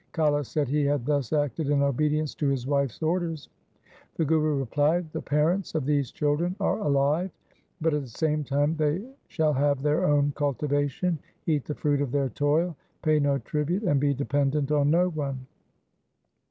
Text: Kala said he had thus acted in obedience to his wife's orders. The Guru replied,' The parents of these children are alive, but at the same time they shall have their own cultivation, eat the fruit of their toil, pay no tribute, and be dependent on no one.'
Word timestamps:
Kala 0.13 0.43
said 0.43 0.67
he 0.67 0.83
had 0.83 1.05
thus 1.05 1.31
acted 1.31 1.69
in 1.69 1.83
obedience 1.83 2.33
to 2.33 2.47
his 2.47 2.65
wife's 2.65 3.03
orders. 3.03 3.49
The 4.15 4.25
Guru 4.25 4.57
replied,' 4.57 5.05
The 5.13 5.21
parents 5.21 5.75
of 5.75 5.85
these 5.85 6.09
children 6.11 6.55
are 6.59 6.79
alive, 6.79 7.29
but 7.81 7.93
at 7.93 8.01
the 8.01 8.07
same 8.09 8.43
time 8.43 8.75
they 8.77 9.05
shall 9.27 9.53
have 9.53 9.83
their 9.83 10.05
own 10.05 10.33
cultivation, 10.35 11.19
eat 11.45 11.65
the 11.65 11.75
fruit 11.75 12.01
of 12.01 12.11
their 12.11 12.29
toil, 12.29 12.75
pay 13.03 13.19
no 13.19 13.37
tribute, 13.37 13.83
and 13.83 13.99
be 13.99 14.15
dependent 14.15 14.71
on 14.71 14.89
no 14.89 15.07
one.' 15.07 15.45